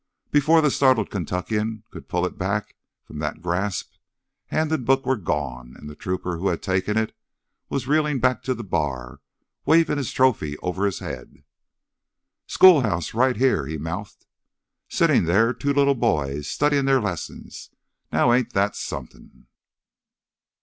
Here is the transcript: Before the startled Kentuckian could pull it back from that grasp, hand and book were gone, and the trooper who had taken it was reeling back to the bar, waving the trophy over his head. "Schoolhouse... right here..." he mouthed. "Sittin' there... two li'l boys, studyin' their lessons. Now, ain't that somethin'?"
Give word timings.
Before 0.31 0.61
the 0.61 0.71
startled 0.71 1.11
Kentuckian 1.11 1.83
could 1.91 2.09
pull 2.09 2.25
it 2.25 2.35
back 2.35 2.75
from 3.05 3.19
that 3.19 3.39
grasp, 3.39 3.91
hand 4.47 4.71
and 4.71 4.83
book 4.83 5.05
were 5.05 5.15
gone, 5.15 5.75
and 5.77 5.87
the 5.87 5.93
trooper 5.95 6.37
who 6.39 6.47
had 6.47 6.63
taken 6.63 6.97
it 6.97 7.15
was 7.69 7.87
reeling 7.87 8.19
back 8.19 8.41
to 8.41 8.55
the 8.55 8.63
bar, 8.63 9.21
waving 9.63 9.97
the 9.97 10.03
trophy 10.03 10.57
over 10.57 10.87
his 10.87 10.97
head. 11.01 11.43
"Schoolhouse... 12.47 13.13
right 13.13 13.35
here..." 13.37 13.67
he 13.67 13.77
mouthed. 13.77 14.25
"Sittin' 14.89 15.25
there... 15.25 15.53
two 15.53 15.71
li'l 15.71 15.93
boys, 15.93 16.47
studyin' 16.47 16.85
their 16.87 16.99
lessons. 16.99 17.69
Now, 18.11 18.33
ain't 18.33 18.53
that 18.53 18.75
somethin'?" 18.75 19.45